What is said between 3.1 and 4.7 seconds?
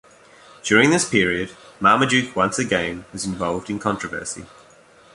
was involved in controversy.